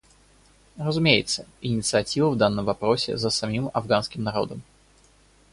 Разумеется, 0.79 1.45
инициатива 1.61 2.31
в 2.31 2.35
данном 2.35 2.65
вопросе 2.65 3.17
за 3.17 3.29
самим 3.29 3.69
афганским 3.71 4.23
народом. 4.23 4.63